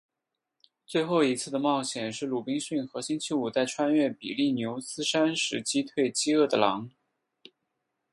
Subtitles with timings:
[0.87, 6.89] 最后一次的冒险是鲁滨逊和星期五在穿越比利牛斯山时击退饥饿的狼。